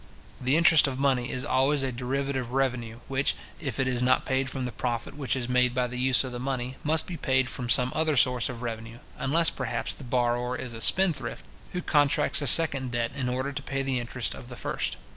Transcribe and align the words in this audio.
The 0.41 0.57
interest 0.57 0.87
of 0.87 0.97
money 0.97 1.29
is 1.29 1.45
always 1.45 1.83
a 1.83 1.91
derivative 1.91 2.53
revenue, 2.53 3.01
which, 3.07 3.35
if 3.59 3.79
it 3.79 3.87
is 3.87 4.01
not 4.01 4.25
paid 4.25 4.49
from 4.49 4.65
the 4.65 4.71
profit 4.71 5.15
which 5.15 5.35
is 5.35 5.47
made 5.47 5.75
by 5.75 5.85
the 5.85 5.99
use 5.99 6.23
of 6.23 6.31
the 6.31 6.39
money, 6.39 6.75
must 6.83 7.05
be 7.05 7.17
paid 7.17 7.51
from 7.51 7.69
some 7.69 7.91
other 7.93 8.17
source 8.17 8.49
of 8.49 8.63
revenue, 8.63 8.97
unless 9.19 9.51
perhaps 9.51 9.93
the 9.93 10.03
borrower 10.03 10.57
is 10.57 10.73
a 10.73 10.81
spendthrift, 10.81 11.45
who 11.73 11.83
contracts 11.83 12.41
a 12.41 12.47
second 12.47 12.89
debt 12.89 13.11
in 13.15 13.29
order 13.29 13.51
to 13.53 13.61
pay 13.61 13.83
the 13.83 13.99
interest 13.99 14.33
of 14.33 14.49
the 14.49 14.55
first. 14.57 14.97